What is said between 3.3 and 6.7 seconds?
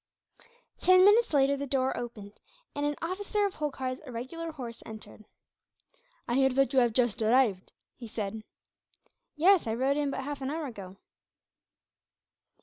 of Holkar's irregular horse entered. "I hear